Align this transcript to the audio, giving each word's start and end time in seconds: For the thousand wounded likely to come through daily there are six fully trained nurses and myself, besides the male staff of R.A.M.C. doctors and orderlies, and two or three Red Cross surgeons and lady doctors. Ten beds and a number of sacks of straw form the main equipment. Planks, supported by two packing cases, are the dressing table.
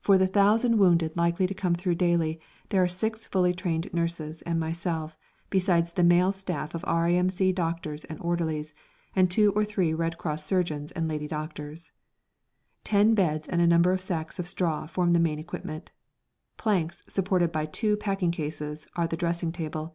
For 0.00 0.16
the 0.16 0.26
thousand 0.26 0.78
wounded 0.78 1.14
likely 1.14 1.46
to 1.46 1.52
come 1.52 1.74
through 1.74 1.96
daily 1.96 2.40
there 2.70 2.82
are 2.82 2.88
six 2.88 3.26
fully 3.26 3.52
trained 3.52 3.92
nurses 3.92 4.40
and 4.46 4.58
myself, 4.58 5.14
besides 5.50 5.92
the 5.92 6.02
male 6.02 6.32
staff 6.32 6.74
of 6.74 6.82
R.A.M.C. 6.86 7.52
doctors 7.52 8.06
and 8.06 8.18
orderlies, 8.22 8.72
and 9.14 9.30
two 9.30 9.52
or 9.52 9.66
three 9.66 9.92
Red 9.92 10.16
Cross 10.16 10.46
surgeons 10.46 10.90
and 10.92 11.06
lady 11.06 11.28
doctors. 11.28 11.92
Ten 12.82 13.12
beds 13.14 13.46
and 13.46 13.60
a 13.60 13.66
number 13.66 13.92
of 13.92 14.00
sacks 14.00 14.38
of 14.38 14.48
straw 14.48 14.86
form 14.86 15.10
the 15.12 15.20
main 15.20 15.38
equipment. 15.38 15.90
Planks, 16.56 17.02
supported 17.06 17.52
by 17.52 17.66
two 17.66 17.98
packing 17.98 18.30
cases, 18.30 18.86
are 18.96 19.06
the 19.06 19.18
dressing 19.18 19.52
table. 19.52 19.94